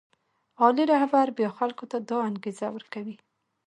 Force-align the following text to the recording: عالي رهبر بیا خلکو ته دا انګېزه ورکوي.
عالي 0.61 0.83
رهبر 0.93 1.27
بیا 1.37 1.49
خلکو 1.57 1.83
ته 1.91 1.97
دا 2.09 2.17
انګېزه 2.29 2.67
ورکوي. 2.71 3.15